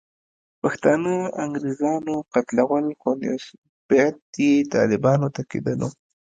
پښتانه 0.61 1.13
انګریزانو 1.43 2.15
قتلول، 2.33 2.85
خو 2.99 3.09
نسبیت 3.21 4.17
یې 4.43 4.51
طالبانو 4.73 5.27
ته 5.35 5.41
کېدلو. 5.51 5.89